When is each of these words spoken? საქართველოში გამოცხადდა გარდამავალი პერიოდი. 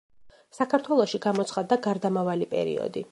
საქართველოში 0.59 1.21
გამოცხადდა 1.27 1.79
გარდამავალი 1.89 2.49
პერიოდი. 2.55 3.05